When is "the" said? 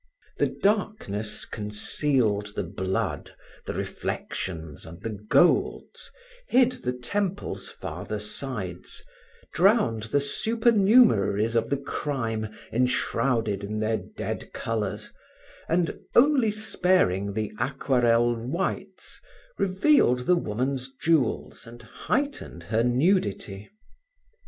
0.39-0.47, 2.55-2.63, 3.67-3.75, 5.03-5.11, 6.71-6.91, 10.05-10.19, 11.69-11.77, 17.33-17.53, 20.25-20.35